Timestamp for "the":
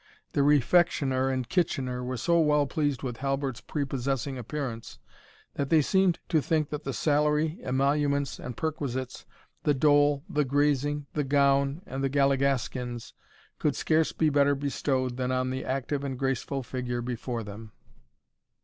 0.31-0.41, 6.85-6.91, 9.61-9.75, 10.27-10.43, 11.13-11.23, 12.03-12.09, 15.51-15.63